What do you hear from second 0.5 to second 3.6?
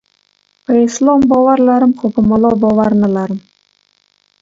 په اسلام باور لرم، خو په مولا باور نلرم.